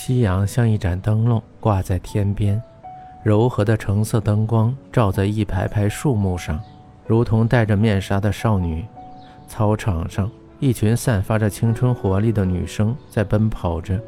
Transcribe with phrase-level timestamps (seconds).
[0.00, 2.62] 夕阳像一盏灯笼挂在天边，
[3.24, 6.60] 柔和的橙色灯光照在一排排树木上，
[7.04, 8.86] 如同戴着面纱的少女。
[9.48, 10.30] 操场上，
[10.60, 14.00] 一群散发着青春活力的女生在奔跑着，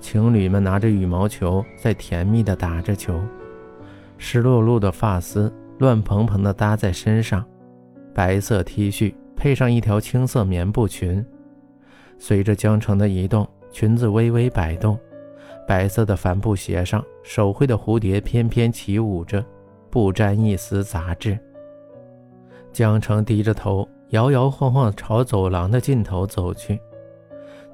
[0.00, 3.20] 情侣们拿着羽毛球在甜蜜地打着球，
[4.18, 7.44] 湿漉漉的发丝乱蓬蓬地搭在身上，
[8.12, 11.24] 白色 T 恤配上一条青色棉布裙，
[12.18, 13.48] 随着江城的移动。
[13.74, 14.98] 裙子微微摆动，
[15.72, 19.42] 白色的帆布鞋上手绘的蝴蝶翩翩起舞着，
[19.88, 21.38] 不沾一丝杂质。
[22.74, 26.78] 江城低着头，摇摇晃晃朝走廊的尽头走去，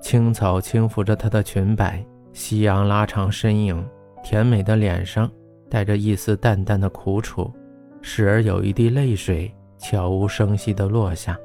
[0.01, 2.01] 青草轻拂着她的裙摆，
[2.33, 3.84] 夕阳拉长身影，
[4.23, 5.29] 甜美的脸上
[5.69, 7.52] 带着一丝淡淡的苦楚，
[8.01, 11.37] 时而有一滴泪水悄无声息地落下。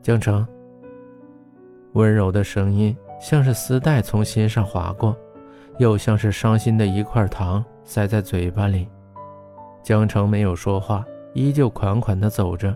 [0.00, 0.46] 江城，
[1.94, 2.96] 温柔的声音。
[3.20, 5.16] 像是丝带从心上划过，
[5.78, 8.88] 又像是伤心的一块糖塞在嘴巴里。
[9.82, 12.74] 江城没有说话，依旧款款地走着，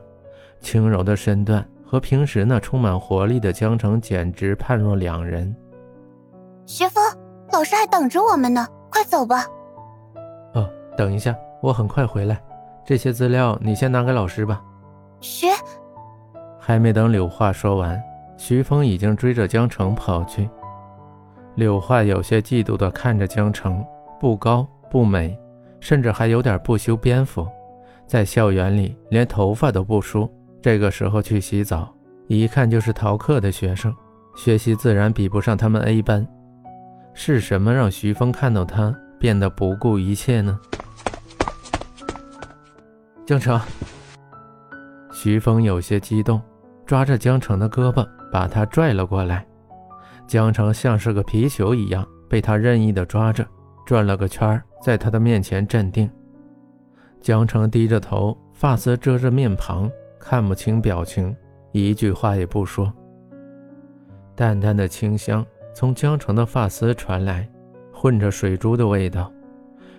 [0.61, 5.55] 轻柔的身段和平时那充满活力的江城简直判若两人。
[6.65, 7.03] 学峰，
[7.53, 9.45] 老师还等着我们呢，快走吧。
[10.55, 12.41] 哦，等一下，我很快回来。
[12.85, 14.63] 这些资料你先拿给老师吧。
[15.20, 15.48] 学，
[16.59, 18.01] 还没等柳话说完。
[18.45, 20.51] 徐峰已经追着江城跑去，
[21.55, 23.85] 柳画有些嫉妒地看着江城，
[24.19, 25.39] 不高不美，
[25.79, 27.47] 甚至还有点不修边幅，
[28.05, 30.29] 在校园里连头发都不梳，
[30.61, 31.95] 这个时候去洗澡，
[32.27, 33.95] 一看就是逃课的学生，
[34.35, 36.27] 学习自然比不上他们 A 班。
[37.15, 40.59] 是什么让徐峰看到他变得不顾一切呢？
[43.25, 43.61] 江城，
[45.13, 46.43] 徐峰有些激动，
[46.85, 48.05] 抓着江城的胳膊。
[48.33, 49.47] 把他拽了过来，
[50.27, 53.47] 江城像是个皮球一样被他任意的抓着，
[53.85, 56.11] 转了个圈在他的面前镇定。
[57.21, 59.89] 江城低着头，发丝遮着面庞，
[60.19, 61.37] 看不清表情，
[61.73, 62.91] 一句话也不说。
[64.35, 65.45] 淡淡的清香
[65.75, 67.47] 从江城的发丝传来，
[67.92, 69.31] 混着水珠的味道，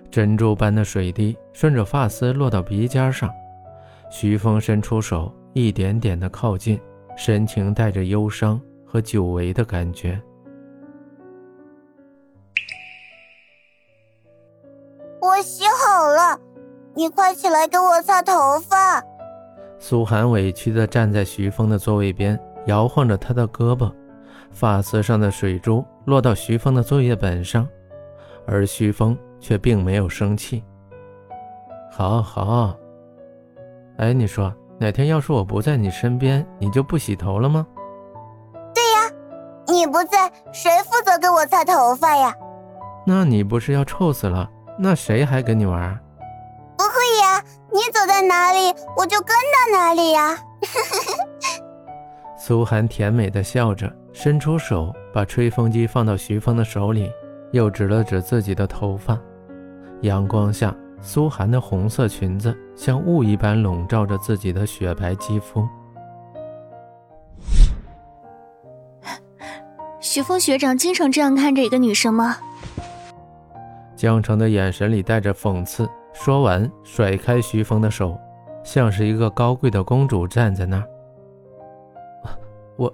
[0.10, 3.30] 珍珠般的水滴顺着发丝落到鼻尖上。
[4.10, 6.80] 徐峰伸出手，一点点的靠近。
[7.16, 10.20] 神情带着忧伤和久违的感觉。
[15.22, 16.40] 我洗好了，
[16.94, 19.02] 你快起来给我擦头发。
[19.80, 23.92] 苏寒委屈的站在徐峰的座位边，摇晃着他的胳膊，
[24.52, 27.68] 发丝上的水珠落到徐峰的作业本上，
[28.46, 30.64] 而徐峰却并没有生气。
[31.92, 32.76] 好好，
[33.98, 34.54] 哎，你说。
[34.80, 37.66] 哪天要是我不在你身边，你就不洗头了吗？
[38.74, 39.12] 对呀，
[39.68, 42.34] 你不在，谁负责给我擦头发呀？
[43.06, 44.50] 那你不是要臭死了？
[44.78, 45.98] 那谁还跟你玩？
[46.78, 46.92] 不会
[47.22, 50.38] 呀，你走在哪里，我就跟到哪里呀。
[52.38, 57.10] 苏寒甜美的笑着，伸出手把吹风机放到徐峰的手里，
[57.52, 59.18] 又指了指自己的头发，
[60.02, 60.76] 阳光下。
[61.06, 65.68] 苏寒的红色裙子像雾一般笼罩着自己的雪白肌肤。
[70.00, 72.38] 徐峰学长经常这样看着一个女生吗？
[73.98, 78.18] 江澄的眼神里带着讽刺，说完甩开徐峰的手，
[78.64, 80.88] 像是一个高贵的公主站在那儿。
[82.78, 82.94] 我，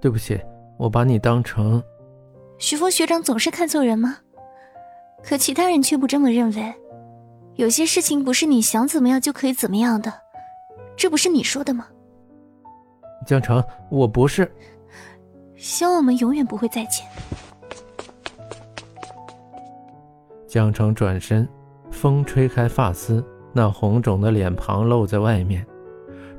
[0.00, 0.38] 对不起，
[0.76, 1.82] 我把你当成……
[2.58, 4.18] 徐峰学长总是看错人吗？
[5.22, 6.74] 可其他人却不这么认为。
[7.58, 10.12] 有些事情不是你想怎么样就可以怎么样的，
[10.96, 11.88] 这不是你说的吗？
[13.26, 14.48] 江城，我不是。
[15.56, 17.04] 希望我们永远不会再见。
[20.46, 21.46] 江城转身，
[21.90, 25.66] 风吹开发丝，那红肿的脸庞露在外面，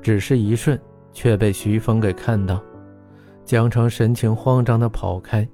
[0.01, 0.80] 只是一瞬，
[1.12, 2.63] 却被徐峰给看到。
[3.44, 5.46] 江城神情慌张的跑开，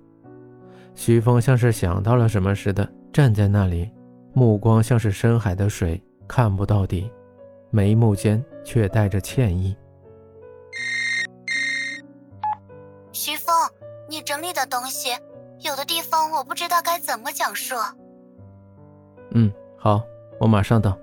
[0.94, 3.89] 徐峰像是想到了什么似的，站在那里。
[4.37, 7.09] 目光像是深海的水，看不到底，
[7.71, 9.73] 眉目间却带着歉意。
[13.13, 13.55] 徐峰，
[14.09, 15.11] 你整理的东西，
[15.61, 17.75] 有的地方我不知道该怎么讲述。
[19.31, 20.03] 嗯，好，
[20.37, 20.97] 我马上到。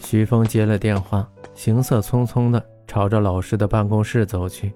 [0.00, 4.74] 徐峰接了电话，行色匆匆的朝着老师的办公室走去。